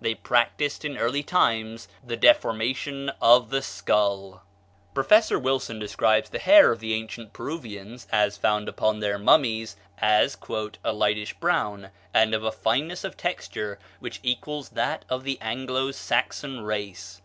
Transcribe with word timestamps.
They 0.00 0.14
practised 0.14 0.84
in 0.84 0.96
early 0.96 1.24
times 1.24 1.88
the 2.06 2.16
deformation 2.16 3.10
of 3.20 3.50
the 3.50 3.62
skull. 3.62 4.44
Professor 4.94 5.40
Wilson 5.40 5.80
describes 5.80 6.30
the 6.30 6.38
hair 6.38 6.70
of 6.70 6.78
the 6.78 6.94
ancient 6.94 7.32
Peruvians, 7.32 8.06
as 8.12 8.36
found 8.36 8.68
upon 8.68 9.00
their 9.00 9.18
mummies, 9.18 9.74
as 9.98 10.38
"a 10.84 10.92
lightish 10.92 11.34
brown, 11.40 11.90
and 12.14 12.32
of 12.32 12.44
a 12.44 12.52
fineness 12.52 13.02
of 13.02 13.16
texture 13.16 13.80
which 13.98 14.20
equals 14.22 14.68
that 14.68 15.04
of 15.08 15.24
the 15.24 15.36
Anglo 15.40 15.90
Saxon 15.90 16.60
race." 16.60 17.20